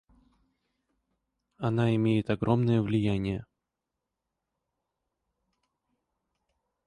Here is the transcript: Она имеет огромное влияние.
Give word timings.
Она 1.59 1.93
имеет 1.95 2.31
огромное 2.31 2.81
влияние. 2.81 3.45